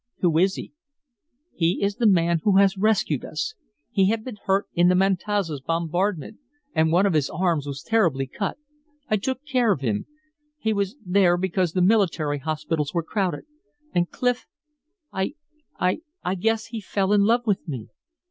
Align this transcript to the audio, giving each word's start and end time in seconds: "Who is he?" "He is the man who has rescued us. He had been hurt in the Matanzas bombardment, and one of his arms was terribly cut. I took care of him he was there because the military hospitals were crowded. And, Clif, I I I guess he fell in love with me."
"Who 0.21 0.39
is 0.39 0.55
he?" 0.55 0.73
"He 1.53 1.83
is 1.83 1.97
the 1.97 2.07
man 2.07 2.39
who 2.43 2.57
has 2.57 2.75
rescued 2.75 3.23
us. 3.23 3.53
He 3.91 4.09
had 4.09 4.23
been 4.25 4.37
hurt 4.45 4.65
in 4.73 4.87
the 4.87 4.95
Matanzas 4.95 5.61
bombardment, 5.61 6.39
and 6.73 6.91
one 6.91 7.05
of 7.05 7.13
his 7.13 7.29
arms 7.29 7.67
was 7.67 7.83
terribly 7.83 8.25
cut. 8.25 8.57
I 9.09 9.17
took 9.17 9.45
care 9.45 9.71
of 9.71 9.81
him 9.81 10.07
he 10.57 10.73
was 10.73 10.95
there 11.05 11.37
because 11.37 11.73
the 11.73 11.83
military 11.83 12.39
hospitals 12.39 12.95
were 12.95 13.03
crowded. 13.03 13.45
And, 13.93 14.09
Clif, 14.09 14.47
I 15.13 15.35
I 15.79 15.99
I 16.23 16.33
guess 16.33 16.65
he 16.65 16.81
fell 16.81 17.13
in 17.13 17.21
love 17.25 17.45
with 17.45 17.67
me." 17.67 17.89